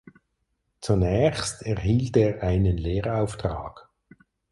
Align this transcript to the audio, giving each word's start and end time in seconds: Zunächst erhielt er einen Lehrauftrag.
Zunächst 0.79 1.61
erhielt 1.61 2.17
er 2.17 2.41
einen 2.41 2.75
Lehrauftrag. 2.75 3.87